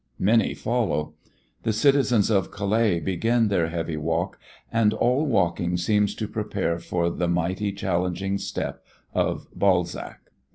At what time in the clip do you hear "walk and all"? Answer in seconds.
3.97-5.27